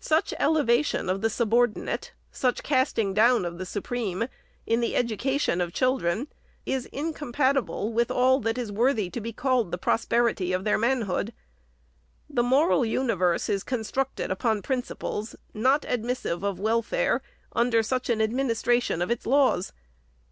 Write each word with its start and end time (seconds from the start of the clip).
Such 0.00 0.34
eteva 0.40 0.84
tion 0.84 1.08
of 1.08 1.20
the 1.20 1.30
subordinate, 1.30 2.10
such 2.32 2.64
casting 2.64 3.14
down 3.14 3.44
of 3.44 3.58
the 3.58 3.64
supreme, 3.64 4.26
in 4.66 4.80
the 4.80 4.96
education 4.96 5.60
of 5.60 5.72
children, 5.72 6.26
is 6.66 6.86
incompatible 6.86 7.92
with 7.92 8.10
all 8.10 8.40
that 8.40 8.58
is 8.58 8.72
worthy 8.72 9.08
to 9.10 9.20
be 9.20 9.32
called 9.32 9.70
the 9.70 9.78
prosperity 9.78 10.52
of 10.52 10.64
their 10.64 10.78
manhood. 10.78 11.32
The 12.28 12.42
moral 12.42 12.84
universe 12.84 13.48
is 13.48 13.62
constructed 13.62 14.32
upon 14.32 14.62
principles, 14.62 15.36
not 15.54 15.82
admissive 15.86 16.42
of 16.42 16.58
welfare 16.58 17.22
under 17.52 17.80
such 17.84 18.10
an 18.10 18.20
administration 18.20 19.00
of 19.00 19.12
its 19.12 19.26
laws. 19.26 19.72